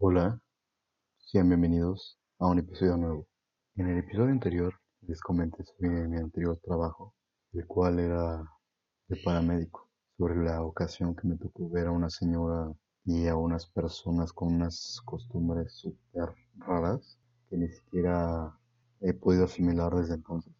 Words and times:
Hola, 0.00 0.40
sean 1.18 1.48
bienvenidos 1.48 2.20
a 2.38 2.46
un 2.46 2.60
episodio 2.60 2.96
nuevo. 2.96 3.26
En 3.74 3.88
el 3.88 3.98
episodio 3.98 4.30
anterior 4.30 4.72
les 5.00 5.20
comenté 5.20 5.64
sobre 5.64 5.90
mi 6.06 6.16
anterior 6.18 6.56
trabajo, 6.62 7.16
el 7.52 7.66
cual 7.66 7.98
era 7.98 8.44
de 9.08 9.16
paramédico, 9.24 9.90
sobre 10.16 10.36
la 10.36 10.62
ocasión 10.62 11.16
que 11.16 11.26
me 11.26 11.36
tocó 11.36 11.68
ver 11.68 11.88
a 11.88 11.90
una 11.90 12.10
señora 12.10 12.72
y 13.06 13.26
a 13.26 13.34
unas 13.34 13.66
personas 13.66 14.32
con 14.32 14.54
unas 14.54 15.00
costumbres 15.04 15.72
súper 15.72 16.32
raras 16.58 17.18
que 17.50 17.56
ni 17.56 17.66
siquiera 17.66 18.56
he 19.00 19.12
podido 19.14 19.46
asimilar 19.46 19.92
desde 19.96 20.14
entonces. 20.14 20.54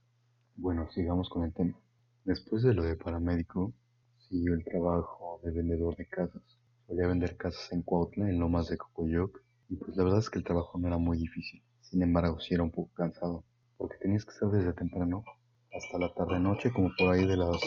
Bueno, 0.57 0.89
sigamos 0.91 1.31
con 1.31 1.45
el 1.45 1.55
tema. 1.55 1.79
Después 2.25 2.65
de 2.65 2.75
lo 2.75 2.83
de 2.83 2.97
paramédico, 2.97 3.73
siguió 4.17 4.55
el 4.55 4.65
trabajo 4.65 5.41
de 5.45 5.53
vendedor 5.53 5.95
de 5.95 6.09
casas. 6.09 6.43
Solía 6.89 7.07
vender 7.07 7.37
casas 7.37 7.71
en 7.73 7.83
Cuautla, 7.83 8.31
en 8.31 8.41
Lomas 8.41 8.69
de 8.69 8.79
Cocoyoc, 8.79 9.43
y 9.69 9.77
pues 9.77 9.95
la 9.95 10.05
verdad 10.05 10.21
es 10.21 10.31
que 10.31 10.39
el 10.39 10.45
trabajo 10.45 10.79
no 10.79 10.89
era 10.89 10.97
muy 10.97 11.19
difícil. 11.19 11.63
Sin 11.83 12.03
embargo, 12.03 12.41
sí 12.41 12.55
era 12.55 12.63
un 12.63 12.71
poco 12.71 12.91
cansado, 12.95 13.45
porque 13.77 13.99
tenías 14.01 14.25
que 14.25 14.31
estar 14.31 14.51
desde 14.51 14.73
temprano 14.73 15.23
hasta 15.71 15.99
la 15.99 16.15
tarde-noche, 16.15 16.73
como 16.73 16.89
por 16.97 17.11
ahí 17.11 17.27
de 17.27 17.37
las 17.37 17.61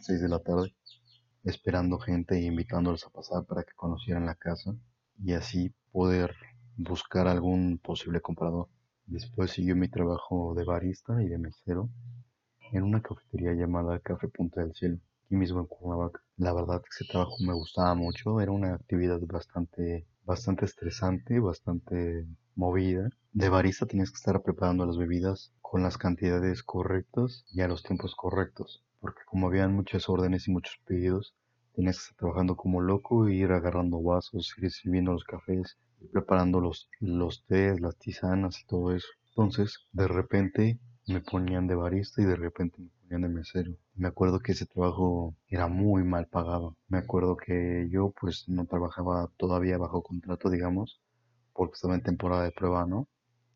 6 0.00 0.22
de 0.22 0.28
la 0.30 0.38
tarde, 0.38 0.74
esperando 1.44 1.98
gente 1.98 2.38
e 2.38 2.46
invitándolos 2.46 3.04
a 3.04 3.10
pasar 3.10 3.44
para 3.44 3.62
que 3.62 3.74
conocieran 3.76 4.24
la 4.24 4.36
casa 4.36 4.74
y 5.22 5.34
así 5.34 5.74
poder 5.92 6.34
buscar 6.78 7.28
algún 7.28 7.76
posible 7.76 8.22
comprador. 8.22 8.68
Después 9.04 9.50
siguió 9.50 9.76
mi 9.76 9.90
trabajo 9.90 10.54
de 10.54 10.64
barista 10.64 11.22
y 11.22 11.28
de 11.28 11.36
mesero 11.36 11.90
en 12.72 12.84
una 12.84 13.02
cafetería 13.02 13.52
llamada 13.52 13.98
Café 13.98 14.28
Punta 14.28 14.62
del 14.62 14.72
Cielo, 14.72 14.96
aquí 15.26 15.36
mismo 15.36 15.60
en 15.60 15.66
Cuernavaca. 15.66 16.22
La 16.40 16.52
verdad 16.54 16.82
ese 16.90 17.04
trabajo 17.04 17.36
me 17.38 17.52
gustaba 17.52 17.94
mucho, 17.94 18.40
era 18.40 18.50
una 18.50 18.74
actividad 18.74 19.20
bastante, 19.20 20.06
bastante 20.24 20.64
estresante, 20.64 21.38
bastante 21.38 22.26
movida. 22.56 23.10
De 23.32 23.48
barista 23.50 23.84
tenías 23.84 24.10
que 24.10 24.16
estar 24.16 24.42
preparando 24.42 24.86
las 24.86 24.96
bebidas 24.96 25.52
con 25.60 25.82
las 25.82 25.98
cantidades 25.98 26.62
correctas 26.62 27.44
y 27.52 27.60
a 27.60 27.68
los 27.68 27.82
tiempos 27.82 28.16
correctos, 28.16 28.82
porque 29.00 29.20
como 29.26 29.48
habían 29.48 29.74
muchas 29.74 30.08
órdenes 30.08 30.48
y 30.48 30.50
muchos 30.50 30.78
pedidos, 30.86 31.34
tenías 31.74 31.98
que 31.98 32.02
estar 32.04 32.16
trabajando 32.16 32.56
como 32.56 32.80
loco 32.80 33.28
e 33.28 33.34
ir 33.34 33.52
agarrando 33.52 34.02
vasos, 34.02 34.54
ir 34.56 34.70
sirviendo 34.72 35.12
los 35.12 35.24
cafés, 35.24 35.76
preparando 36.10 36.62
los, 36.62 36.88
los 37.00 37.44
tés, 37.44 37.78
las 37.82 37.98
tisanas 37.98 38.58
y 38.62 38.66
todo 38.66 38.96
eso. 38.96 39.08
Entonces, 39.28 39.76
de 39.92 40.08
repente 40.08 40.80
me 41.10 41.20
ponían 41.20 41.66
de 41.66 41.74
barista 41.74 42.22
y 42.22 42.24
de 42.24 42.36
repente 42.36 42.80
me 42.80 42.88
ponían 43.02 43.22
de 43.22 43.28
mesero. 43.28 43.72
Me 43.96 44.08
acuerdo 44.08 44.38
que 44.38 44.52
ese 44.52 44.66
trabajo 44.66 45.34
era 45.48 45.66
muy 45.66 46.04
mal 46.04 46.26
pagado. 46.28 46.76
Me 46.88 46.98
acuerdo 46.98 47.36
que 47.36 47.88
yo 47.90 48.14
pues 48.20 48.44
no 48.48 48.66
trabajaba 48.66 49.28
todavía 49.36 49.76
bajo 49.76 50.02
contrato, 50.02 50.50
digamos, 50.50 51.00
porque 51.52 51.74
estaba 51.74 51.96
en 51.96 52.02
temporada 52.02 52.44
de 52.44 52.52
prueba, 52.52 52.86
¿no? 52.86 53.08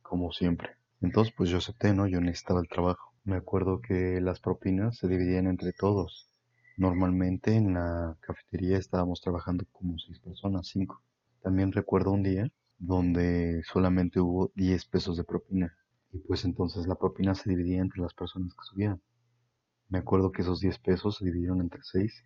Como 0.02 0.32
siempre. 0.32 0.70
Entonces 1.00 1.32
pues 1.36 1.48
yo 1.50 1.58
acepté, 1.58 1.94
¿no? 1.94 2.06
Yo 2.06 2.20
necesitaba 2.20 2.60
el 2.60 2.69
trabajo. 2.69 3.14
Me 3.25 3.36
acuerdo 3.36 3.80
que 3.80 4.20
las 4.20 4.41
propinas 4.41 4.98
se 4.98 5.08
dividían 5.08 5.47
entre 5.47 5.72
todos. 5.72 6.28
Normalmente 6.77 7.55
en 7.55 7.75
la 7.75 8.16
cafetería 8.20 8.78
estábamos 8.78 9.20
trabajando 9.20 9.64
como 9.72 9.97
seis 9.98 10.19
personas, 10.19 10.66
cinco. 10.69 11.00
También 11.42 11.72
recuerdo 11.72 12.10
un 12.10 12.25
día 12.25 12.50
donde 12.78 13.62
solamente 13.72 14.19
hubo 14.19 14.50
10 14.56 14.84
pesos 14.86 15.16
de 15.16 15.25
propina 15.25 15.72
y 16.14 16.18
pues 16.20 16.44
entonces 16.44 16.86
la 16.86 16.94
propina 16.94 17.34
se 17.34 17.50
dividía 17.50 17.80
entre 17.80 18.00
las 18.00 18.14
personas 18.14 18.54
que 18.54 18.62
subían. 18.62 19.02
Me 19.88 19.98
acuerdo 19.98 20.30
que 20.30 20.42
esos 20.42 20.60
10 20.60 20.78
pesos 20.78 21.16
se 21.16 21.24
dividieron 21.24 21.60
entre 21.60 21.80
6 21.82 22.24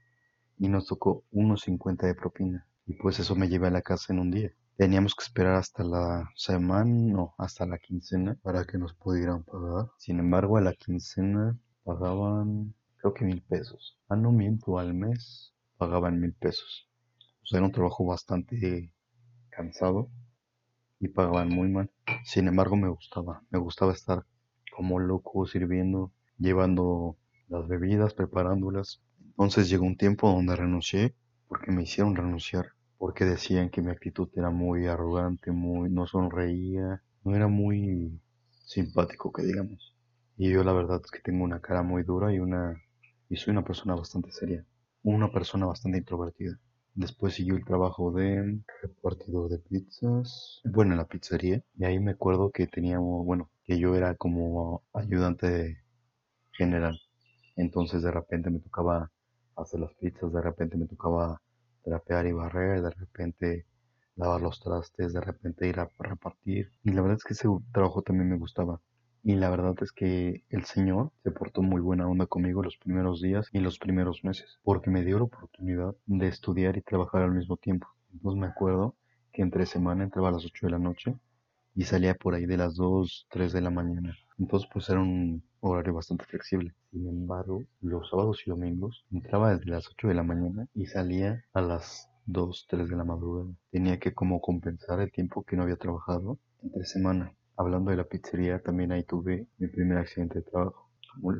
y 0.58 0.68
nos 0.68 0.86
tocó 0.86 1.24
unos 1.30 1.62
50 1.62 2.06
de 2.06 2.14
propina. 2.14 2.66
Y 2.86 2.94
pues 2.94 3.18
eso 3.18 3.34
me 3.34 3.48
llevé 3.48 3.68
a 3.68 3.70
la 3.70 3.80
casa 3.82 4.12
en 4.12 4.18
un 4.18 4.30
día. 4.30 4.52
Teníamos 4.76 5.14
que 5.14 5.24
esperar 5.24 5.54
hasta 5.54 5.84
la 5.84 6.30
semana, 6.36 6.84
no, 6.84 7.34
hasta 7.38 7.66
la 7.66 7.78
quincena 7.78 8.36
para 8.42 8.64
que 8.64 8.76
nos 8.76 8.92
pudieran 8.92 9.42
pagar. 9.44 9.88
Sin 9.96 10.18
embargo, 10.18 10.58
a 10.58 10.60
la 10.60 10.74
quincena 10.74 11.58
pagaban, 11.82 12.74
creo 12.98 13.14
que 13.14 13.24
mil 13.24 13.42
pesos. 13.42 13.98
Ah, 14.08 14.16
no 14.16 14.32
miento, 14.32 14.78
al 14.78 14.92
mes 14.92 15.54
pagaban 15.78 16.20
mil 16.20 16.34
pesos. 16.34 16.88
O 17.42 17.46
sea, 17.46 17.58
era 17.58 17.66
un 17.66 17.72
trabajo 17.72 18.04
bastante 18.04 18.92
cansado 19.48 20.10
y 21.00 21.08
pagaban 21.08 21.48
muy 21.48 21.68
mal. 21.68 21.90
Sin 22.24 22.48
embargo, 22.48 22.76
me 22.76 22.88
gustaba, 22.88 23.42
me 23.50 23.58
gustaba 23.58 23.92
estar 23.92 24.24
como 24.76 24.98
loco 24.98 25.46
sirviendo, 25.46 26.12
llevando 26.38 27.16
las 27.48 27.66
bebidas, 27.68 28.14
preparándolas. 28.14 29.02
Entonces 29.30 29.68
llegó 29.68 29.84
un 29.86 29.96
tiempo 29.96 30.30
donde 30.30 30.56
renuncié 30.56 31.14
porque 31.48 31.70
me 31.72 31.82
hicieron 31.82 32.16
renunciar, 32.16 32.72
porque 32.98 33.24
decían 33.24 33.70
que 33.70 33.82
mi 33.82 33.90
actitud 33.90 34.28
era 34.36 34.50
muy 34.50 34.86
arrogante, 34.86 35.50
muy 35.52 35.90
no 35.90 36.06
sonreía, 36.06 37.02
no 37.24 37.34
era 37.36 37.48
muy 37.48 38.20
simpático 38.66 39.32
que 39.32 39.42
digamos. 39.42 39.94
Y 40.36 40.50
yo 40.50 40.62
la 40.64 40.72
verdad 40.72 41.00
es 41.04 41.10
que 41.10 41.20
tengo 41.20 41.44
una 41.44 41.60
cara 41.60 41.82
muy 41.82 42.02
dura 42.02 42.32
y 42.32 42.38
una 42.38 42.80
y 43.28 43.36
soy 43.36 43.52
una 43.52 43.64
persona 43.64 43.94
bastante 43.94 44.32
seria, 44.32 44.64
una 45.02 45.30
persona 45.30 45.66
bastante 45.66 45.98
introvertida. 45.98 46.58
Después 46.94 47.32
siguió 47.34 47.56
el 47.56 47.64
trabajo 47.64 48.12
de 48.12 48.60
repartidor 48.82 49.48
de 49.48 49.58
pizzas, 49.58 50.60
bueno, 50.64 50.92
en 50.92 50.98
la 50.98 51.06
pizzería. 51.06 51.62
Y 51.78 51.84
ahí 51.86 51.98
me 51.98 52.10
acuerdo 52.12 52.50
que 52.50 52.66
teníamos, 52.66 53.24
bueno, 53.24 53.50
que 53.64 53.78
yo 53.78 53.94
era 53.94 54.14
como 54.16 54.82
ayudante 54.92 55.82
general. 56.52 57.00
Entonces 57.56 58.02
de 58.02 58.10
repente 58.10 58.50
me 58.50 58.60
tocaba 58.60 59.10
hacer 59.56 59.80
las 59.80 59.94
pizzas, 59.94 60.32
de 60.32 60.42
repente 60.42 60.76
me 60.76 60.86
tocaba 60.86 61.40
trapear 61.84 62.26
y 62.26 62.32
barrer, 62.32 62.82
de 62.82 62.90
repente 62.90 63.66
lavar 64.16 64.42
los 64.42 64.60
trastes, 64.60 65.12
de 65.14 65.20
repente 65.20 65.68
ir 65.68 65.80
a 65.80 65.90
repartir. 65.98 66.72
Y 66.84 66.92
la 66.92 67.02
verdad 67.02 67.18
es 67.18 67.24
que 67.24 67.34
ese 67.34 67.48
trabajo 67.72 68.02
también 68.02 68.30
me 68.30 68.38
gustaba. 68.38 68.80
Y 69.22 69.34
la 69.34 69.50
verdad 69.50 69.74
es 69.80 69.92
que 69.92 70.44
el 70.48 70.64
Señor 70.64 71.12
se 71.22 71.30
portó 71.30 71.62
muy 71.62 71.80
buena 71.80 72.08
onda 72.08 72.26
conmigo 72.26 72.62
los 72.62 72.76
primeros 72.76 73.20
días 73.20 73.48
y 73.52 73.60
los 73.60 73.78
primeros 73.78 74.24
meses, 74.24 74.58
porque 74.62 74.90
me 74.90 75.04
dio 75.04 75.18
la 75.18 75.24
oportunidad 75.24 75.94
de 76.06 76.28
estudiar 76.28 76.76
y 76.76 76.82
trabajar 76.82 77.22
al 77.22 77.32
mismo 77.34 77.56
tiempo. 77.56 77.88
Entonces 78.12 78.40
me 78.40 78.46
acuerdo 78.46 78.96
que 79.32 79.42
entre 79.42 79.66
semana 79.66 80.04
entraba 80.04 80.28
a 80.28 80.32
las 80.32 80.44
8 80.44 80.66
de 80.66 80.72
la 80.72 80.78
noche 80.78 81.16
y 81.74 81.84
salía 81.84 82.14
por 82.14 82.34
ahí 82.34 82.46
de 82.46 82.56
las 82.56 82.74
2, 82.74 83.26
3 83.30 83.52
de 83.52 83.60
la 83.60 83.70
mañana. 83.70 84.16
Entonces 84.38 84.68
pues 84.72 84.88
era 84.88 85.00
un 85.00 85.42
horario 85.60 85.94
bastante 85.94 86.24
flexible. 86.24 86.74
Sin 86.90 87.06
embargo, 87.06 87.62
los 87.80 88.08
sábados 88.10 88.42
y 88.46 88.50
domingos 88.50 89.04
entraba 89.12 89.54
desde 89.54 89.70
las 89.70 89.88
8 89.88 90.08
de 90.08 90.14
la 90.14 90.22
mañana 90.22 90.66
y 90.74 90.86
salía 90.86 91.44
a 91.52 91.60
las 91.60 92.08
2, 92.26 92.66
3 92.68 92.88
de 92.88 92.96
la 92.96 93.04
madrugada. 93.04 93.50
Tenía 93.70 93.98
que 93.98 94.14
como 94.14 94.40
compensar 94.40 95.00
el 95.00 95.12
tiempo 95.12 95.44
que 95.44 95.56
no 95.56 95.64
había 95.64 95.76
trabajado 95.76 96.38
entre 96.62 96.84
semana. 96.84 97.32
Hablando 97.58 97.90
de 97.90 97.96
la 97.96 98.04
pizzería, 98.04 98.62
también 98.62 98.92
ahí 98.92 99.02
tuve 99.02 99.48
mi 99.58 99.66
primer 99.66 99.98
accidente 99.98 100.38
de 100.38 100.44
trabajo. 100.50 100.88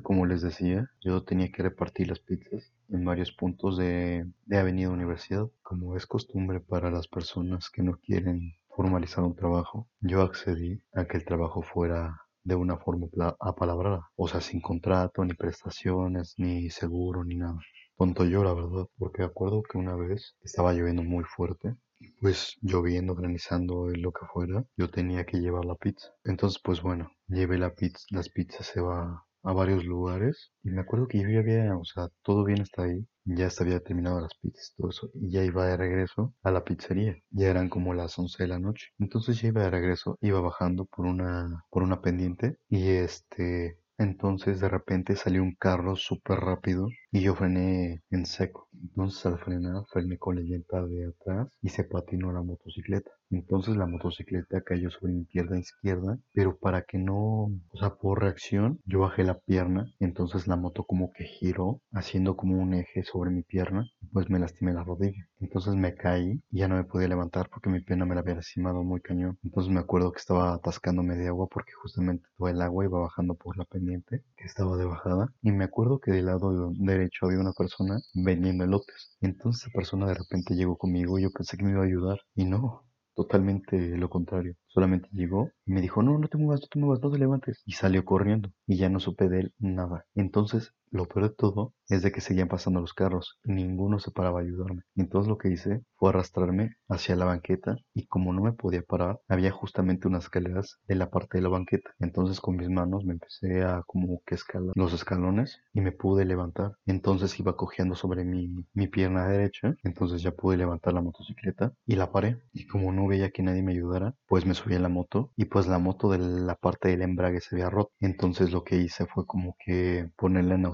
Como, 0.02 0.26
les 0.26 0.42
decía, 0.42 0.90
yo 1.00 1.22
tenía 1.22 1.52
que 1.52 1.62
repartir 1.62 2.08
las 2.08 2.18
pizzas 2.18 2.72
en 2.88 3.04
varios 3.04 3.30
puntos 3.30 3.78
de, 3.78 4.28
de 4.44 4.58
Avenida 4.58 4.90
Universidad. 4.90 5.48
Como 5.62 5.96
es 5.96 6.06
costumbre 6.06 6.58
para 6.58 6.90
las 6.90 7.06
personas 7.06 7.70
que 7.70 7.84
no 7.84 8.00
quieren 8.00 8.56
formalizar 8.74 9.22
un 9.22 9.36
trabajo, 9.36 9.88
yo 10.00 10.22
accedí 10.22 10.82
a 10.92 11.04
que 11.04 11.18
el 11.18 11.24
trabajo 11.24 11.62
fuera 11.62 12.20
de 12.42 12.56
una 12.56 12.78
forma 12.78 13.06
apalabrada, 13.38 14.10
o 14.16 14.26
sea, 14.26 14.40
sin 14.40 14.60
contrato, 14.60 15.24
ni 15.24 15.34
prestaciones, 15.34 16.34
ni 16.36 16.68
seguro, 16.70 17.22
ni 17.22 17.36
nada. 17.36 17.60
Tonto 17.96 18.24
yo, 18.24 18.42
la 18.42 18.54
verdad, 18.54 18.86
porque 18.98 19.22
acuerdo 19.22 19.62
que 19.62 19.78
una 19.78 19.94
vez 19.94 20.36
estaba 20.42 20.72
lloviendo 20.72 21.04
muy 21.04 21.22
fuerte 21.22 21.76
pues 22.20 22.56
lloviendo, 22.62 23.14
granizando 23.14 23.88
lo 23.88 24.12
que 24.12 24.26
fuera, 24.32 24.64
yo 24.76 24.90
tenía 24.90 25.24
que 25.26 25.38
llevar 25.40 25.64
la 25.64 25.74
pizza. 25.76 26.08
Entonces, 26.24 26.60
pues 26.62 26.82
bueno, 26.82 27.10
llevé 27.28 27.58
la 27.58 27.74
pizza, 27.74 28.04
las 28.10 28.28
pizzas 28.28 28.66
se 28.66 28.80
va 28.80 29.24
a 29.42 29.52
varios 29.52 29.84
lugares 29.84 30.52
y 30.62 30.70
me 30.70 30.80
acuerdo 30.80 31.06
que 31.08 31.20
yo 31.22 31.28
ya 31.28 31.40
había, 31.40 31.76
o 31.76 31.84
sea, 31.84 32.08
todo 32.22 32.44
bien 32.44 32.60
hasta 32.62 32.82
ahí, 32.84 33.06
ya 33.24 33.50
se 33.50 33.62
había 33.64 33.80
terminado 33.80 34.20
las 34.20 34.34
pizzas, 34.40 34.74
todo 34.76 34.90
eso, 34.90 35.10
y 35.14 35.30
ya 35.30 35.44
iba 35.44 35.66
de 35.66 35.76
regreso 35.76 36.34
a 36.42 36.50
la 36.50 36.64
pizzería, 36.64 37.16
ya 37.30 37.48
eran 37.48 37.68
como 37.68 37.94
las 37.94 38.18
11 38.18 38.42
de 38.42 38.48
la 38.48 38.58
noche, 38.58 38.88
entonces 38.98 39.40
ya 39.40 39.48
iba 39.48 39.62
de 39.62 39.70
regreso, 39.70 40.18
iba 40.20 40.40
bajando 40.40 40.84
por 40.86 41.06
una, 41.06 41.64
por 41.70 41.82
una 41.82 42.00
pendiente 42.02 42.56
y 42.68 42.88
este, 42.88 43.78
entonces 43.98 44.60
de 44.60 44.68
repente 44.68 45.16
salió 45.16 45.42
un 45.42 45.54
carro 45.54 45.96
súper 45.96 46.38
rápido 46.40 46.88
y 47.12 47.20
yo 47.22 47.34
frené 47.34 48.02
en 48.10 48.26
seco. 48.26 48.67
Entonces 48.82 49.24
al 49.26 49.38
frenar 49.38 49.84
frené 49.90 50.18
con 50.18 50.36
la 50.36 50.42
llanta 50.42 50.84
de 50.86 51.06
atrás 51.06 51.48
y 51.62 51.68
se 51.70 51.84
patinó 51.84 52.32
la 52.32 52.42
motocicleta. 52.42 53.10
Entonces 53.30 53.76
la 53.76 53.86
motocicleta 53.86 54.62
cayó 54.62 54.90
sobre 54.90 55.12
mi 55.12 55.24
pierna 55.24 55.58
izquierda, 55.58 56.18
pero 56.32 56.56
para 56.58 56.82
que 56.82 56.98
no, 56.98 57.50
o 57.70 57.78
sea, 57.78 57.96
por 57.96 58.20
reacción, 58.20 58.80
yo 58.86 59.00
bajé 59.00 59.24
la 59.24 59.38
pierna, 59.38 59.92
entonces 59.98 60.46
la 60.46 60.56
moto 60.56 60.84
como 60.84 61.12
que 61.12 61.24
giró, 61.24 61.80
haciendo 61.92 62.36
como 62.36 62.56
un 62.58 62.74
eje 62.74 63.02
sobre 63.02 63.30
mi 63.30 63.42
pierna, 63.42 63.86
pues 64.12 64.28
me 64.30 64.38
lastimé 64.38 64.72
la 64.72 64.84
rodilla. 64.84 65.26
Entonces 65.40 65.74
me 65.74 65.94
caí 65.94 66.40
y 66.50 66.58
ya 66.58 66.68
no 66.68 66.76
me 66.76 66.84
podía 66.84 67.08
levantar 67.08 67.48
porque 67.50 67.70
mi 67.70 67.80
pierna 67.80 68.06
me 68.06 68.14
la 68.14 68.20
había 68.22 68.34
lastimado 68.36 68.82
muy 68.84 69.00
cañón. 69.00 69.38
Entonces 69.44 69.72
me 69.72 69.80
acuerdo 69.80 70.12
que 70.12 70.18
estaba 70.20 70.54
atascándome 70.54 71.16
de 71.16 71.28
agua 71.28 71.46
porque 71.50 71.72
justamente 71.82 72.26
todo 72.36 72.48
el 72.48 72.60
agua 72.62 72.84
iba 72.84 72.98
bajando 73.00 73.34
por 73.34 73.56
la 73.56 73.64
pendiente 73.64 74.24
que 74.36 74.44
estaba 74.46 74.76
de 74.76 74.84
bajada. 74.84 75.28
Y 75.42 75.52
me 75.52 75.64
acuerdo 75.64 76.00
que 76.00 76.12
del 76.12 76.26
lado 76.26 76.72
derecho 76.76 77.26
había 77.26 77.40
una 77.40 77.52
persona 77.52 77.98
vendiendo 78.14 78.64
elotes. 78.64 79.16
Entonces 79.20 79.62
esa 79.64 79.72
persona 79.72 80.06
de 80.06 80.14
repente 80.14 80.54
llegó 80.54 80.76
conmigo 80.76 81.18
y 81.18 81.22
yo 81.22 81.30
pensé 81.32 81.56
que 81.56 81.64
me 81.64 81.72
iba 81.72 81.82
a 81.82 81.86
ayudar 81.86 82.18
y 82.34 82.44
no, 82.44 82.84
totalmente 83.14 83.76
lo 83.96 84.08
contrario. 84.10 84.54
Solamente 84.68 85.08
llegó 85.12 85.50
y 85.66 85.72
me 85.72 85.80
dijo, 85.80 86.02
no, 86.02 86.18
no 86.18 86.28
te 86.28 86.38
muevas, 86.38 86.60
no 86.62 86.68
te 86.68 86.78
muevas, 86.78 87.02
no 87.02 87.10
te 87.10 87.18
levantes. 87.18 87.62
Y 87.66 87.72
salió 87.72 88.04
corriendo 88.04 88.50
y 88.66 88.76
ya 88.76 88.88
no 88.88 89.00
supe 89.00 89.28
de 89.28 89.40
él 89.40 89.54
nada. 89.58 90.06
Entonces, 90.14 90.72
lo 90.90 91.06
peor 91.06 91.28
de 91.28 91.34
todo 91.36 91.74
es 91.88 92.02
de 92.02 92.12
que 92.12 92.20
seguían 92.20 92.48
pasando 92.48 92.80
los 92.80 92.94
carros 92.94 93.38
y 93.44 93.52
ninguno 93.52 93.98
se 93.98 94.10
paraba 94.10 94.40
a 94.40 94.42
ayudarme. 94.42 94.82
Entonces 94.96 95.28
lo 95.28 95.38
que 95.38 95.50
hice 95.50 95.82
fue 95.96 96.10
arrastrarme 96.10 96.76
hacia 96.88 97.16
la 97.16 97.26
banqueta 97.26 97.76
y 97.94 98.06
como 98.06 98.32
no 98.32 98.42
me 98.42 98.52
podía 98.52 98.82
parar, 98.82 99.20
había 99.28 99.50
justamente 99.50 100.08
unas 100.08 100.24
escaleras 100.24 100.78
en 100.88 100.98
la 100.98 101.10
parte 101.10 101.38
de 101.38 101.42
la 101.42 101.48
banqueta. 101.50 101.90
Entonces 101.98 102.40
con 102.40 102.56
mis 102.56 102.68
manos 102.68 103.04
me 103.04 103.14
empecé 103.14 103.62
a 103.64 103.82
como 103.86 104.22
que 104.26 104.34
escalar 104.34 104.72
los 104.74 104.92
escalones 104.92 105.60
y 105.72 105.80
me 105.80 105.92
pude 105.92 106.24
levantar. 106.24 106.76
Entonces 106.86 107.38
iba 107.38 107.56
cogiendo 107.56 107.94
sobre 107.94 108.24
mi, 108.24 108.64
mi 108.72 108.88
pierna 108.88 109.28
derecha. 109.28 109.74
Entonces 109.82 110.22
ya 110.22 110.32
pude 110.32 110.56
levantar 110.56 110.94
la 110.94 111.02
motocicleta 111.02 111.72
y 111.86 111.96
la 111.96 112.12
paré. 112.12 112.40
Y 112.52 112.66
como 112.66 112.92
no 112.92 113.06
veía 113.06 113.30
que 113.30 113.42
nadie 113.42 113.62
me 113.62 113.72
ayudara, 113.72 114.14
pues 114.26 114.46
me 114.46 114.54
subí 114.58 114.74
a 114.74 114.80
la 114.80 114.88
moto 114.88 115.32
y 115.36 115.46
pues 115.46 115.66
la 115.66 115.78
moto 115.78 116.10
de 116.10 116.18
la 116.18 116.54
parte 116.56 116.88
del 116.88 117.02
embrague 117.02 117.40
se 117.40 117.54
había 117.56 117.70
roto. 117.70 117.92
Entonces 118.00 118.52
lo 118.52 118.64
que 118.64 118.76
hice 118.76 119.06
fue 119.06 119.26
como 119.26 119.56
que 119.64 120.10
ponerla 120.16 120.54
en 120.54 120.66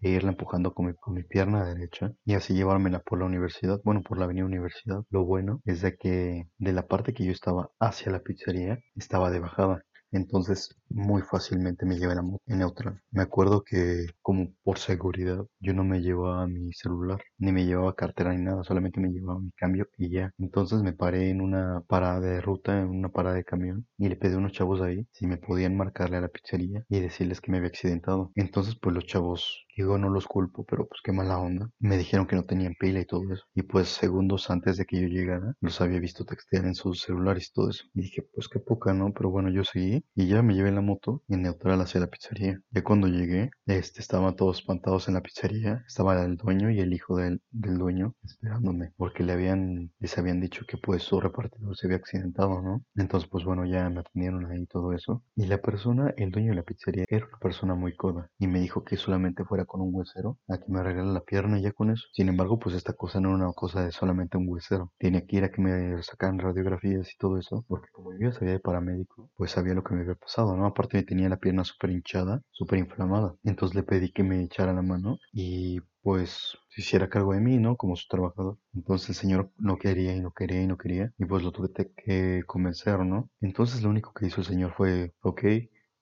e 0.00 0.10
irla 0.10 0.30
empujando 0.30 0.74
con 0.74 0.86
mi, 0.86 0.94
con 0.94 1.14
mi 1.14 1.22
pierna 1.22 1.64
derecha 1.64 2.12
y 2.24 2.34
así 2.34 2.54
llevármela 2.54 3.00
por 3.00 3.18
la 3.18 3.26
universidad, 3.26 3.80
bueno, 3.84 4.02
por 4.02 4.18
la 4.18 4.24
avenida 4.24 4.44
universidad. 4.46 5.02
Lo 5.10 5.24
bueno 5.24 5.60
es 5.64 5.82
de 5.82 5.96
que 5.96 6.48
de 6.58 6.72
la 6.72 6.86
parte 6.86 7.14
que 7.14 7.24
yo 7.24 7.32
estaba 7.32 7.70
hacia 7.80 8.12
la 8.12 8.20
pizzería 8.20 8.78
estaba 8.96 9.30
de 9.30 9.40
bajada 9.40 9.84
entonces 10.12 10.76
muy 10.88 11.22
fácilmente 11.22 11.86
me 11.86 11.98
llevé 11.98 12.14
la 12.14 12.22
moto 12.22 12.42
en 12.46 12.58
neutral. 12.58 13.00
Me 13.10 13.22
acuerdo 13.22 13.62
que 13.64 14.06
como 14.22 14.52
por 14.62 14.78
seguridad 14.78 15.44
yo 15.60 15.72
no 15.74 15.84
me 15.84 16.00
llevaba 16.00 16.46
mi 16.46 16.72
celular, 16.72 17.20
ni 17.38 17.52
me 17.52 17.64
llevaba 17.64 17.94
cartera 17.94 18.32
ni 18.34 18.42
nada, 18.42 18.62
solamente 18.64 19.00
me 19.00 19.10
llevaba 19.10 19.40
mi 19.40 19.50
cambio 19.52 19.88
y 19.98 20.10
ya. 20.10 20.30
Entonces 20.38 20.82
me 20.82 20.92
paré 20.92 21.30
en 21.30 21.40
una 21.40 21.82
parada 21.88 22.20
de 22.20 22.40
ruta, 22.40 22.80
en 22.80 22.88
una 22.88 23.08
parada 23.10 23.36
de 23.36 23.44
camión 23.44 23.86
y 23.98 24.08
le 24.08 24.16
pedí 24.16 24.34
a 24.34 24.38
unos 24.38 24.52
chavos 24.52 24.80
ahí 24.82 25.06
si 25.12 25.26
me 25.26 25.36
podían 25.38 25.76
marcarle 25.76 26.16
a 26.18 26.20
la 26.22 26.28
pizzería 26.28 26.84
y 26.88 27.00
decirles 27.00 27.40
que 27.40 27.50
me 27.50 27.58
había 27.58 27.68
accidentado. 27.70 28.30
Entonces 28.34 28.76
pues 28.80 28.94
los 28.94 29.06
chavos 29.06 29.66
Digo, 29.76 29.98
no 29.98 30.08
los 30.10 30.26
culpo, 30.26 30.64
pero 30.64 30.86
pues 30.86 31.00
qué 31.02 31.12
mala 31.12 31.38
onda. 31.38 31.70
Me 31.78 31.96
dijeron 31.98 32.26
que 32.26 32.36
no 32.36 32.44
tenían 32.44 32.74
pila 32.78 33.00
y 33.00 33.06
todo 33.06 33.22
eso. 33.32 33.44
Y 33.54 33.62
pues 33.62 33.88
segundos 33.88 34.50
antes 34.50 34.76
de 34.76 34.84
que 34.84 35.00
yo 35.00 35.08
llegara, 35.08 35.54
los 35.60 35.80
había 35.80 35.98
visto 36.00 36.24
textear 36.24 36.64
en 36.66 36.74
sus 36.74 37.00
celulares 37.02 37.48
y 37.48 37.52
todo 37.52 37.70
eso. 37.70 37.84
Y 37.94 38.02
dije, 38.02 38.22
pues 38.34 38.48
qué 38.48 38.58
poca, 38.60 38.92
¿no? 38.94 39.12
Pero 39.12 39.30
bueno, 39.30 39.50
yo 39.50 39.64
seguí 39.64 40.04
y 40.14 40.28
ya 40.28 40.42
me 40.42 40.54
llevé 40.54 40.72
la 40.72 40.80
moto 40.82 41.22
en 41.28 41.42
neutral 41.42 41.80
hacia 41.80 42.00
la 42.00 42.06
pizzería. 42.08 42.60
Ya 42.70 42.82
cuando 42.84 43.08
llegué, 43.08 43.50
este, 43.66 44.00
estaban 44.00 44.36
todos 44.36 44.58
espantados 44.58 45.08
en 45.08 45.14
la 45.14 45.22
pizzería. 45.22 45.84
Estaba 45.86 46.22
el 46.24 46.36
dueño 46.36 46.70
y 46.70 46.80
el 46.80 46.92
hijo 46.92 47.16
del, 47.16 47.40
del 47.50 47.78
dueño 47.78 48.14
esperándome. 48.24 48.92
Porque 48.96 49.22
le 49.24 49.32
habían, 49.32 49.92
les 49.98 50.16
habían 50.18 50.40
dicho 50.40 50.64
que 50.68 50.76
pues 50.76 51.02
su 51.02 51.20
repartidor 51.20 51.76
se 51.76 51.86
había 51.86 51.96
accidentado, 51.98 52.60
¿no? 52.62 52.84
Entonces 52.94 53.28
pues 53.30 53.44
bueno, 53.44 53.64
ya 53.64 53.88
me 53.90 54.00
atendieron 54.00 54.46
ahí 54.46 54.66
todo 54.66 54.92
eso. 54.92 55.22
Y 55.34 55.46
la 55.46 55.58
persona, 55.58 56.12
el 56.16 56.30
dueño 56.30 56.50
de 56.50 56.56
la 56.56 56.62
pizzería, 56.62 57.04
era 57.08 57.26
una 57.26 57.38
persona 57.38 57.74
muy 57.74 57.96
coda. 57.96 58.30
Y 58.38 58.46
me 58.46 58.60
dijo 58.60 58.84
que 58.84 58.96
solamente 58.96 59.44
fuera 59.44 59.61
con 59.66 59.80
un 59.80 59.94
huesero 59.94 60.38
a 60.48 60.58
que 60.58 60.64
me 60.68 60.80
arregle 60.80 61.04
la 61.12 61.20
pierna 61.22 61.58
y 61.58 61.62
ya 61.62 61.72
con 61.72 61.90
eso. 61.90 62.04
Sin 62.12 62.28
embargo, 62.28 62.58
pues 62.58 62.74
esta 62.74 62.92
cosa 62.94 63.20
no 63.20 63.28
era 63.30 63.38
una 63.44 63.52
cosa 63.52 63.84
de 63.84 63.92
solamente 63.92 64.36
un 64.36 64.48
huesero. 64.48 64.92
Tiene 64.98 65.26
que 65.26 65.36
ir 65.36 65.44
a 65.44 65.50
que 65.50 65.60
me 65.62 66.02
sacan 66.02 66.38
radiografías 66.38 67.12
y 67.12 67.16
todo 67.18 67.38
eso, 67.38 67.64
porque 67.68 67.88
como 67.92 68.12
yo 68.18 68.32
sabía 68.32 68.52
de 68.52 68.60
paramédico, 68.60 69.30
pues 69.36 69.50
sabía 69.52 69.74
lo 69.74 69.82
que 69.84 69.94
me 69.94 70.02
había 70.02 70.14
pasado, 70.14 70.56
¿no? 70.56 70.66
Aparte 70.66 70.96
me 70.98 71.02
tenía 71.04 71.28
la 71.28 71.38
pierna 71.38 71.64
súper 71.64 71.90
hinchada, 71.90 72.42
súper 72.50 72.78
inflamada. 72.78 73.34
Entonces 73.44 73.74
le 73.76 73.82
pedí 73.82 74.12
que 74.12 74.22
me 74.22 74.42
echara 74.42 74.72
la 74.72 74.82
mano 74.82 75.18
y 75.32 75.80
pues 76.02 76.56
se 76.70 76.80
hiciera 76.80 77.08
cargo 77.08 77.32
de 77.34 77.40
mí, 77.40 77.58
¿no? 77.58 77.76
Como 77.76 77.96
su 77.96 78.06
trabajador. 78.08 78.58
Entonces 78.74 79.10
el 79.10 79.14
señor 79.16 79.52
no 79.56 79.76
quería 79.78 80.14
y 80.16 80.20
no 80.20 80.32
quería 80.32 80.62
y 80.62 80.66
no 80.66 80.76
quería 80.78 81.12
y 81.18 81.24
pues 81.26 81.42
lo 81.42 81.52
tuve 81.52 81.70
que 81.96 82.42
convencer, 82.46 82.98
¿no? 83.00 83.30
Entonces 83.40 83.82
lo 83.82 83.90
único 83.90 84.12
que 84.12 84.26
hizo 84.26 84.40
el 84.40 84.46
señor 84.46 84.74
fue, 84.76 85.12
ok, 85.22 85.42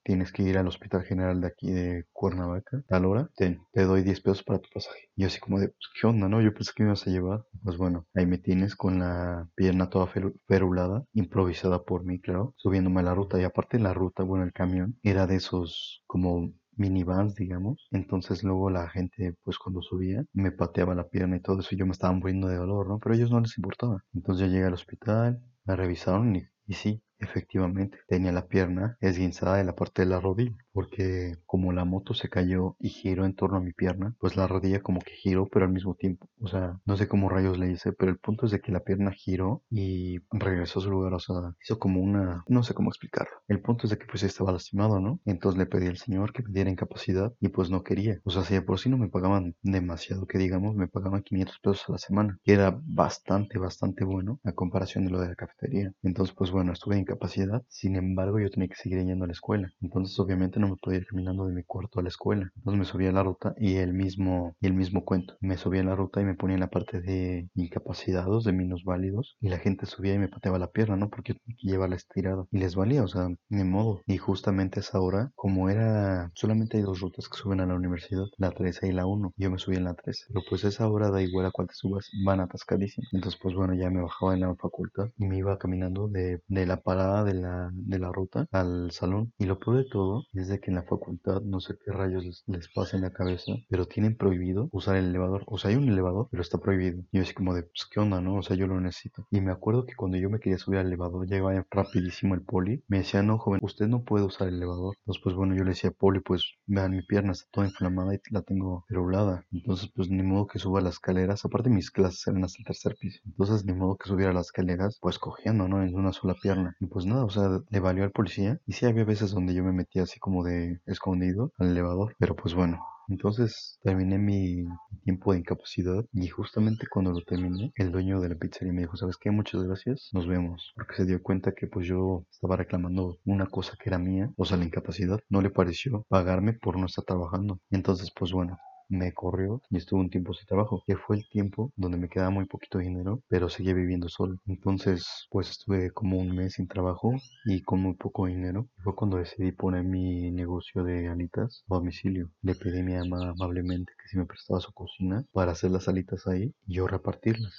tienes 0.02 0.32
que 0.32 0.42
ir 0.42 0.58
al 0.58 0.68
hospital 0.68 1.02
general 1.04 1.40
de 1.40 1.46
aquí 1.48 1.70
de 1.70 2.06
Cuernavaca, 2.12 2.82
tal 2.88 3.04
hora, 3.06 3.30
te 3.36 3.58
doy 3.84 4.02
10 4.02 4.20
pesos 4.20 4.42
para 4.42 4.58
tu 4.60 4.68
pasaje. 4.72 5.10
Y 5.16 5.22
yo 5.22 5.26
así 5.28 5.40
como 5.40 5.58
de, 5.60 5.68
pues, 5.68 5.88
¿qué 6.00 6.06
onda, 6.06 6.28
no? 6.28 6.40
Yo 6.40 6.52
pensé 6.54 6.72
que 6.74 6.82
me 6.82 6.90
ibas 6.90 7.06
a 7.06 7.10
llevar. 7.10 7.44
Pues 7.62 7.76
bueno, 7.76 8.06
ahí 8.14 8.26
me 8.26 8.38
tienes 8.38 8.76
con 8.76 8.98
la 8.98 9.48
pierna 9.54 9.90
toda 9.90 10.06
ferulada, 10.46 11.04
improvisada 11.12 11.84
por 11.84 12.04
mí, 12.04 12.20
claro, 12.20 12.54
subiéndome 12.56 13.00
a 13.00 13.04
la 13.04 13.14
ruta. 13.14 13.40
Y 13.40 13.44
aparte 13.44 13.78
la 13.78 13.94
ruta, 13.94 14.22
bueno, 14.22 14.44
el 14.44 14.52
camión 14.52 14.98
era 15.02 15.26
de 15.26 15.36
esos 15.36 16.02
como 16.06 16.52
minivans, 16.76 17.34
digamos. 17.34 17.86
Entonces 17.90 18.42
luego 18.42 18.70
la 18.70 18.88
gente, 18.88 19.34
pues 19.44 19.58
cuando 19.58 19.82
subía, 19.82 20.24
me 20.32 20.52
pateaba 20.52 20.94
la 20.94 21.08
pierna 21.08 21.36
y 21.36 21.40
todo 21.40 21.60
eso. 21.60 21.74
Y 21.74 21.78
yo 21.78 21.86
me 21.86 21.92
estaba 21.92 22.12
muriendo 22.14 22.48
de 22.48 22.56
dolor, 22.56 22.88
¿no? 22.88 22.98
Pero 22.98 23.14
a 23.14 23.16
ellos 23.16 23.30
no 23.30 23.40
les 23.40 23.56
importaba. 23.58 24.02
Entonces 24.14 24.46
ya 24.46 24.52
llegué 24.52 24.66
al 24.66 24.74
hospital, 24.74 25.40
me 25.64 25.76
revisaron 25.76 26.36
y, 26.36 26.44
y 26.66 26.74
sí, 26.74 27.02
Efectivamente, 27.20 27.98
tenía 28.08 28.32
la 28.32 28.48
pierna 28.48 28.98
esguinzada 29.00 29.56
de 29.58 29.64
la 29.64 29.76
parte 29.76 30.02
de 30.02 30.08
la 30.08 30.20
rodilla, 30.20 30.56
porque 30.72 31.34
como 31.46 31.72
la 31.72 31.84
moto 31.84 32.14
se 32.14 32.28
cayó 32.28 32.76
y 32.78 32.88
giró 32.88 33.24
en 33.24 33.34
torno 33.34 33.58
a 33.58 33.60
mi 33.60 33.72
pierna, 33.72 34.14
pues 34.18 34.36
la 34.36 34.46
rodilla 34.46 34.80
como 34.82 35.00
que 35.00 35.12
giró, 35.12 35.48
pero 35.48 35.66
al 35.66 35.72
mismo 35.72 35.94
tiempo, 35.94 36.28
o 36.40 36.48
sea, 36.48 36.78
no 36.84 36.96
sé 36.96 37.08
cómo 37.08 37.28
rayos 37.28 37.58
le 37.58 37.70
hice, 37.70 37.92
pero 37.92 38.10
el 38.10 38.18
punto 38.18 38.46
es 38.46 38.52
de 38.52 38.60
que 38.60 38.72
la 38.72 38.80
pierna 38.80 39.12
giró 39.12 39.62
y 39.70 40.18
regresó 40.30 40.80
a 40.80 40.82
su 40.82 40.90
lugar, 40.90 41.14
o 41.14 41.20
sea, 41.20 41.54
hizo 41.62 41.78
como 41.78 42.00
una, 42.00 42.44
no 42.48 42.62
sé 42.62 42.74
cómo 42.74 42.90
explicarlo. 42.90 43.32
El 43.48 43.60
punto 43.60 43.86
es 43.86 43.90
de 43.90 43.98
que 43.98 44.06
pues 44.06 44.22
estaba 44.22 44.52
lastimado, 44.52 45.00
¿no? 45.00 45.20
Entonces 45.24 45.58
le 45.58 45.66
pedí 45.66 45.86
al 45.86 45.96
señor 45.96 46.32
que 46.32 46.42
me 46.42 46.52
diera 46.52 46.70
incapacidad 46.70 47.32
y 47.40 47.48
pues 47.48 47.70
no 47.70 47.82
quería. 47.82 48.20
O 48.24 48.30
sea, 48.30 48.44
si 48.44 48.54
de 48.54 48.62
por 48.62 48.78
sí 48.78 48.88
no 48.88 48.98
me 48.98 49.08
pagaban 49.08 49.56
demasiado, 49.62 50.26
que 50.26 50.38
digamos, 50.38 50.74
me 50.74 50.88
pagaban 50.88 51.22
500 51.22 51.58
pesos 51.60 51.84
a 51.88 51.92
la 51.92 51.98
semana, 51.98 52.38
que 52.44 52.52
era 52.52 52.78
bastante, 52.84 53.58
bastante 53.58 54.04
bueno 54.04 54.40
a 54.44 54.52
comparación 54.52 55.04
de 55.04 55.10
lo 55.10 55.20
de 55.20 55.28
la 55.28 55.34
cafetería. 55.34 55.92
Entonces, 56.02 56.34
pues 56.36 56.50
bueno, 56.50 56.72
estuve 56.72 56.96
en 56.96 57.04
capacidad, 57.04 57.62
sin 57.68 57.96
embargo 57.96 58.38
yo 58.38 58.50
tenía 58.50 58.68
que 58.68 58.76
seguir 58.76 59.04
yendo 59.04 59.24
a 59.24 59.28
la 59.28 59.32
escuela. 59.32 59.70
Entonces 59.80 60.18
obviamente 60.18 60.59
no 60.60 60.68
me 60.68 60.76
podía 60.76 60.98
ir 60.98 61.06
caminando 61.06 61.46
de 61.46 61.54
mi 61.54 61.64
cuarto 61.64 62.00
a 62.00 62.02
la 62.02 62.08
escuela. 62.08 62.50
Entonces 62.56 62.78
me 62.78 62.84
subía 62.84 63.10
a 63.10 63.12
la 63.12 63.22
ruta 63.22 63.54
y 63.58 63.76
el 63.76 63.92
mismo, 63.92 64.56
y 64.60 64.66
el 64.66 64.74
mismo 64.74 65.04
cuento. 65.04 65.36
Me 65.40 65.56
subía 65.56 65.80
a 65.80 65.84
la 65.84 65.96
ruta 65.96 66.20
y 66.20 66.24
me 66.24 66.34
ponía 66.34 66.54
en 66.54 66.60
la 66.60 66.70
parte 66.70 67.00
de 67.00 67.48
incapacitados, 67.54 68.44
de 68.44 68.52
válidos 68.84 69.36
y 69.40 69.48
la 69.48 69.58
gente 69.58 69.86
subía 69.86 70.14
y 70.14 70.18
me 70.18 70.28
pateaba 70.28 70.58
la 70.58 70.70
pierna, 70.70 70.96
¿no? 70.96 71.08
Porque 71.08 71.34
que 71.34 71.54
llevarla 71.62 71.96
estirada. 71.96 72.46
Y 72.50 72.58
les 72.58 72.74
valía, 72.74 73.02
o 73.02 73.08
sea, 73.08 73.28
ni 73.48 73.64
modo. 73.64 74.02
Y 74.06 74.18
justamente 74.18 74.80
a 74.80 74.82
esa 74.82 75.00
hora, 75.00 75.32
como 75.34 75.68
era, 75.68 76.30
solamente 76.34 76.76
hay 76.76 76.82
dos 76.82 77.00
rutas 77.00 77.28
que 77.28 77.36
suben 77.36 77.60
a 77.60 77.66
la 77.66 77.74
universidad, 77.74 78.24
la 78.36 78.50
13 78.50 78.88
y 78.88 78.92
la 78.92 79.06
1. 79.06 79.34
Yo 79.36 79.50
me 79.50 79.58
subí 79.58 79.76
en 79.76 79.84
la 79.84 79.94
13. 79.94 80.26
Pero 80.28 80.42
pues 80.48 80.64
esa 80.64 80.88
hora 80.88 81.10
da 81.10 81.22
igual 81.22 81.46
a 81.46 81.50
cuál 81.50 81.68
te 81.68 81.74
subas, 81.74 82.10
van 82.24 82.40
atascadísimo. 82.40 83.06
Entonces 83.12 83.40
pues 83.42 83.54
bueno, 83.54 83.74
ya 83.74 83.90
me 83.90 84.02
bajaba 84.02 84.34
en 84.34 84.40
la 84.40 84.54
facultad 84.56 85.08
y 85.16 85.26
me 85.26 85.38
iba 85.38 85.58
caminando 85.58 86.08
de, 86.08 86.42
de 86.48 86.66
la 86.66 86.78
parada 86.78 87.24
de 87.24 87.34
la, 87.34 87.70
de 87.72 87.98
la 87.98 88.12
ruta 88.12 88.46
al 88.52 88.90
salón. 88.90 89.32
Y 89.38 89.46
lo 89.46 89.58
peor 89.58 89.78
de 89.78 89.88
todo 89.90 90.24
es 90.34 90.48
de 90.50 90.60
que 90.60 90.70
en 90.70 90.76
la 90.76 90.82
facultad, 90.82 91.40
no 91.42 91.60
sé 91.60 91.76
qué 91.84 91.92
rayos 91.92 92.24
les, 92.24 92.44
les 92.46 92.68
pasa 92.68 92.96
en 92.96 93.02
la 93.02 93.12
cabeza, 93.12 93.52
pero 93.68 93.86
tienen 93.86 94.16
prohibido 94.16 94.68
usar 94.72 94.96
el 94.96 95.06
elevador. 95.06 95.44
O 95.46 95.58
sea, 95.58 95.70
hay 95.70 95.76
un 95.76 95.88
elevador, 95.88 96.28
pero 96.30 96.42
está 96.42 96.58
prohibido. 96.58 97.02
Y 97.10 97.18
yo 97.18 97.22
así 97.22 97.34
como 97.34 97.54
de, 97.54 97.62
pues, 97.62 97.86
¿qué 97.90 98.00
onda, 98.00 98.20
no? 98.20 98.36
O 98.36 98.42
sea, 98.42 98.56
yo 98.56 98.66
lo 98.66 98.80
necesito. 98.80 99.26
Y 99.30 99.40
me 99.40 99.52
acuerdo 99.52 99.86
que 99.86 99.94
cuando 99.94 100.18
yo 100.18 100.30
me 100.30 100.40
quería 100.40 100.58
subir 100.58 100.78
al 100.78 100.86
elevador, 100.86 101.26
llegaba 101.26 101.64
rapidísimo 101.70 102.34
el 102.34 102.42
poli. 102.42 102.82
Me 102.88 102.98
decía, 102.98 103.22
no, 103.22 103.38
joven, 103.38 103.60
usted 103.62 103.86
no 103.86 104.04
puede 104.04 104.24
usar 104.24 104.48
el 104.48 104.56
elevador. 104.56 104.96
Entonces, 105.00 105.22
pues 105.22 105.34
bueno, 105.36 105.54
yo 105.56 105.64
le 105.64 105.70
decía, 105.70 105.90
poli, 105.90 106.20
pues 106.20 106.44
vean, 106.66 106.92
mi 106.92 107.02
pierna 107.02 107.32
está 107.32 107.48
toda 107.50 107.66
inflamada 107.66 108.14
y 108.14 108.18
la 108.30 108.42
tengo 108.42 108.84
perulada. 108.88 109.44
Entonces, 109.52 109.90
pues 109.94 110.08
ni 110.10 110.22
modo 110.22 110.46
que 110.46 110.58
suba 110.58 110.80
las 110.80 110.94
escaleras. 110.94 111.44
Aparte, 111.44 111.70
mis 111.70 111.90
clases 111.90 112.26
eran 112.26 112.44
hasta 112.44 112.58
el 112.58 112.64
tercer 112.64 112.96
piso. 113.00 113.20
Entonces, 113.24 113.64
ni 113.64 113.72
modo 113.72 113.96
que 113.96 114.08
subiera 114.08 114.32
las 114.32 114.46
escaleras, 114.46 114.98
pues 115.00 115.18
cogiendo, 115.18 115.68
¿no? 115.68 115.82
En 115.82 115.94
una 115.94 116.12
sola 116.12 116.34
pierna. 116.40 116.76
Y 116.80 116.86
pues 116.86 117.06
nada, 117.06 117.24
o 117.24 117.30
sea, 117.30 117.60
le 117.68 117.80
valió 117.80 118.04
al 118.04 118.12
policía. 118.12 118.60
Y 118.66 118.72
sí 118.72 118.86
había 118.86 119.04
veces 119.04 119.30
donde 119.32 119.54
yo 119.54 119.64
me 119.64 119.72
metía 119.72 120.02
así 120.02 120.18
como 120.18 120.39
de 120.42 120.80
escondido 120.86 121.52
al 121.58 121.68
elevador, 121.70 122.14
pero 122.18 122.34
pues 122.36 122.54
bueno. 122.54 122.80
Entonces 123.08 123.80
terminé 123.82 124.18
mi 124.18 124.64
tiempo 125.02 125.32
de 125.32 125.40
incapacidad 125.40 126.04
y 126.12 126.28
justamente 126.28 126.86
cuando 126.86 127.10
lo 127.10 127.22
terminé, 127.22 127.72
el 127.74 127.90
dueño 127.90 128.20
de 128.20 128.28
la 128.28 128.36
pizzería 128.36 128.72
me 128.72 128.82
dijo, 128.82 128.96
¿sabes 128.96 129.16
qué? 129.16 129.32
Muchas 129.32 129.64
gracias, 129.64 130.10
nos 130.12 130.28
vemos. 130.28 130.72
Porque 130.76 130.94
se 130.94 131.06
dio 131.06 131.20
cuenta 131.20 131.52
que 131.52 131.66
pues 131.66 131.88
yo 131.88 132.24
estaba 132.30 132.56
reclamando 132.56 133.18
una 133.24 133.46
cosa 133.46 133.76
que 133.82 133.90
era 133.90 133.98
mía, 133.98 134.32
o 134.36 134.44
sea, 134.44 134.58
la 134.58 134.64
incapacidad. 134.64 135.18
No 135.28 135.42
le 135.42 135.50
pareció 135.50 136.06
pagarme 136.08 136.52
por 136.52 136.78
no 136.78 136.86
estar 136.86 137.04
trabajando. 137.04 137.58
Entonces 137.70 138.12
pues 138.16 138.30
bueno, 138.30 138.58
me 138.90 139.14
corrió 139.14 139.62
y 139.70 139.78
estuve 139.78 140.00
un 140.00 140.10
tiempo 140.10 140.34
sin 140.34 140.46
trabajo, 140.46 140.82
que 140.86 140.96
fue 140.96 141.16
el 141.16 141.28
tiempo 141.28 141.72
donde 141.76 141.96
me 141.96 142.08
quedaba 142.08 142.30
muy 142.30 142.44
poquito 142.44 142.78
dinero, 142.78 143.22
pero 143.28 143.48
seguía 143.48 143.72
viviendo 143.72 144.08
solo. 144.08 144.36
Entonces, 144.46 145.26
pues 145.30 145.50
estuve 145.50 145.90
como 145.92 146.18
un 146.18 146.34
mes 146.36 146.54
sin 146.54 146.68
trabajo 146.68 147.12
y 147.44 147.62
con 147.62 147.80
muy 147.80 147.94
poco 147.94 148.26
dinero. 148.26 148.68
fue 148.82 148.94
cuando 148.94 149.16
decidí 149.16 149.52
poner 149.52 149.84
mi 149.84 150.30
negocio 150.30 150.84
de 150.84 151.08
alitas 151.08 151.64
a 151.70 151.74
domicilio. 151.76 152.30
Le 152.42 152.54
pedí 152.54 152.80
a 152.80 152.84
mi 152.84 152.94
mamá 152.94 153.30
amablemente 153.30 153.92
que 154.02 154.08
si 154.08 154.18
me 154.18 154.26
prestaba 154.26 154.60
su 154.60 154.72
cocina 154.72 155.24
para 155.32 155.52
hacer 155.52 155.70
las 155.70 155.88
alitas 155.88 156.26
ahí 156.26 156.52
y 156.66 156.74
yo 156.74 156.86
repartirlas. 156.86 157.54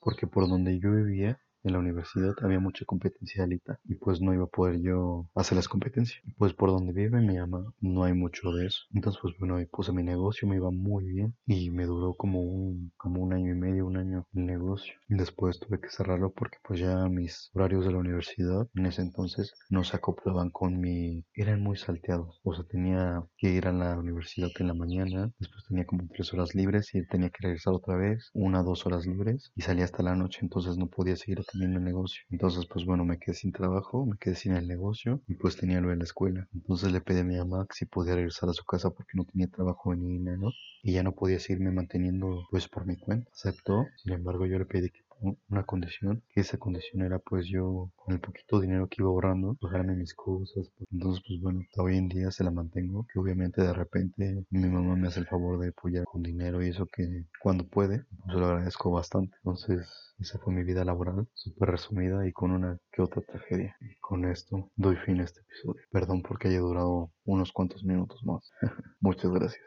Porque 0.00 0.26
por 0.26 0.48
donde 0.48 0.78
yo 0.78 0.92
vivía 0.92 1.40
en 1.66 1.72
la 1.72 1.78
universidad 1.78 2.34
había 2.42 2.60
mucha 2.60 2.84
competencia 2.84 3.44
alita 3.44 3.78
y 3.84 3.96
pues 3.96 4.20
no 4.20 4.32
iba 4.32 4.44
a 4.44 4.48
poder 4.48 4.80
yo 4.80 5.28
hacer 5.34 5.56
las 5.56 5.68
competencias. 5.68 6.22
Pues 6.38 6.54
por 6.54 6.70
donde 6.70 6.92
vive 6.92 7.20
mi 7.20 7.38
mamá 7.38 7.72
no 7.80 8.04
hay 8.04 8.14
mucho 8.14 8.52
de 8.52 8.66
eso. 8.66 8.80
Entonces 8.94 9.20
pues 9.20 9.34
bueno, 9.38 9.56
ahí 9.56 9.66
puse 9.66 9.92
mi 9.92 10.02
negocio, 10.02 10.48
me 10.48 10.56
iba 10.56 10.70
muy 10.70 11.04
bien 11.04 11.34
y 11.46 11.70
me 11.70 11.84
duró 11.84 12.14
como 12.14 12.40
un, 12.40 12.92
como 12.96 13.22
un 13.22 13.32
año 13.32 13.52
y 13.52 13.56
medio, 13.56 13.86
un 13.86 13.96
año 13.96 14.26
el 14.34 14.46
negocio. 14.46 14.94
Después 15.08 15.58
tuve 15.60 15.80
que 15.80 15.90
cerrarlo 15.90 16.32
porque 16.32 16.58
pues 16.62 16.80
ya 16.80 17.08
mis 17.08 17.50
horarios 17.54 17.84
de 17.84 17.92
la 17.92 17.98
universidad 17.98 18.68
en 18.74 18.86
ese 18.86 19.02
entonces 19.02 19.54
no 19.70 19.84
se 19.84 19.96
acoplaban 19.96 20.50
con 20.50 20.80
mi... 20.80 21.24
eran 21.34 21.62
muy 21.62 21.76
salteados. 21.76 22.40
O 22.42 22.54
sea, 22.54 22.64
tenía 22.64 23.24
que 23.36 23.50
ir 23.50 23.66
a 23.66 23.72
la 23.72 23.98
universidad 23.98 24.50
en 24.58 24.68
la 24.68 24.74
mañana, 24.74 25.32
después 25.38 25.64
tenía 25.68 25.84
como 25.86 26.06
tres 26.08 26.32
horas 26.32 26.54
libres 26.54 26.94
y 26.94 27.06
tenía 27.06 27.30
que 27.30 27.42
regresar 27.42 27.74
otra 27.74 27.96
vez, 27.96 28.30
una, 28.34 28.62
dos 28.62 28.86
horas 28.86 29.06
libres 29.06 29.52
y 29.54 29.62
salía 29.62 29.84
hasta 29.84 30.02
la 30.02 30.14
noche, 30.14 30.40
entonces 30.42 30.76
no 30.76 30.88
podía 30.88 31.16
seguir 31.16 31.40
el 31.62 31.82
negocio. 31.84 32.22
Entonces 32.30 32.66
pues 32.66 32.84
bueno, 32.84 33.04
me 33.04 33.18
quedé 33.18 33.34
sin 33.34 33.52
trabajo, 33.52 34.06
me 34.06 34.16
quedé 34.18 34.34
sin 34.34 34.54
el 34.56 34.66
negocio 34.68 35.22
y 35.26 35.34
pues 35.34 35.56
tenía 35.56 35.80
lo 35.80 35.90
de 35.90 35.96
la 35.96 36.04
escuela. 36.04 36.48
Entonces 36.54 36.92
le 36.92 37.00
pedí 37.00 37.20
a 37.20 37.24
mi 37.24 37.36
mamá 37.36 37.66
si 37.72 37.86
podía 37.86 38.14
regresar 38.14 38.48
a 38.48 38.52
su 38.52 38.64
casa 38.64 38.90
porque 38.90 39.12
no 39.14 39.24
tenía 39.24 39.48
trabajo 39.48 39.94
ni 39.94 40.18
nada, 40.18 40.36
¿no? 40.36 40.52
Y 40.82 40.92
ya 40.92 41.02
no 41.02 41.12
podía 41.12 41.40
seguirme 41.40 41.70
manteniendo 41.72 42.46
pues 42.50 42.68
por 42.68 42.86
mi 42.86 42.96
cuenta. 42.96 43.30
Aceptó, 43.32 43.86
sin 43.96 44.12
embargo 44.12 44.46
yo 44.46 44.58
le 44.58 44.66
pedí 44.66 44.90
que 44.90 45.05
una 45.48 45.64
condición, 45.64 46.22
que 46.30 46.40
esa 46.40 46.58
condición 46.58 47.02
era 47.02 47.18
pues 47.18 47.46
yo 47.46 47.90
con 47.96 48.14
el 48.14 48.20
poquito 48.20 48.60
dinero 48.60 48.88
que 48.88 48.96
iba 49.02 49.08
ahorrando, 49.08 49.56
pagarme 49.60 49.94
mis 49.94 50.14
cosas. 50.14 50.70
Entonces 50.90 51.22
pues 51.26 51.40
bueno, 51.40 51.60
hoy 51.78 51.96
en 51.96 52.08
día 52.08 52.30
se 52.30 52.44
la 52.44 52.50
mantengo, 52.50 53.06
que 53.12 53.18
obviamente 53.18 53.62
de 53.62 53.72
repente 53.72 54.44
mi 54.50 54.68
mamá 54.68 54.96
me 54.96 55.08
hace 55.08 55.20
el 55.20 55.26
favor 55.26 55.58
de 55.58 55.68
apoyar 55.68 56.04
con 56.04 56.22
dinero 56.22 56.62
y 56.62 56.68
eso 56.68 56.86
que 56.86 57.24
cuando 57.40 57.66
puede, 57.66 58.04
pues 58.24 58.38
lo 58.38 58.46
agradezco 58.46 58.90
bastante. 58.90 59.36
Entonces 59.38 60.06
esa 60.18 60.38
fue 60.38 60.54
mi 60.54 60.64
vida 60.64 60.84
laboral, 60.84 61.28
súper 61.34 61.70
resumida 61.70 62.26
y 62.26 62.32
con 62.32 62.50
una 62.50 62.78
que 62.92 63.02
otra 63.02 63.22
tragedia. 63.22 63.76
Y 63.80 63.96
con 64.00 64.24
esto 64.24 64.70
doy 64.76 64.96
fin 64.96 65.20
a 65.20 65.24
este 65.24 65.40
episodio. 65.40 65.82
Perdón 65.90 66.22
porque 66.22 66.48
haya 66.48 66.60
durado 66.60 67.10
unos 67.24 67.52
cuantos 67.52 67.84
minutos 67.84 68.24
más. 68.24 68.50
Muchas 69.00 69.30
gracias. 69.30 69.66